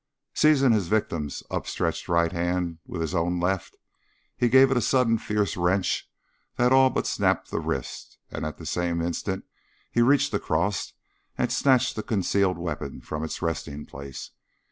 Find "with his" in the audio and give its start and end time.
2.87-3.13